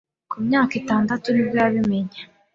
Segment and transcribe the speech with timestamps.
[0.29, 2.17] Ku myaka itandatu nibwo yabimeye